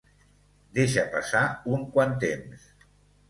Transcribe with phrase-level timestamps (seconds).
[0.77, 1.43] Deixa passar
[1.79, 2.65] un quant temps.